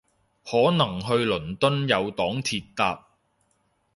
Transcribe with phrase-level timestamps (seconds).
[0.43, 3.05] 可能去倫敦有黨鐵搭